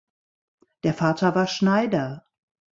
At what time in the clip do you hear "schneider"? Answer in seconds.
1.45-2.25